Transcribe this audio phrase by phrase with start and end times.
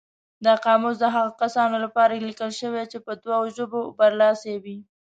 [0.45, 4.77] دا قاموس د هغو کسانو لپاره لیکل شوی چې په دوو ژبو برلاسي وي.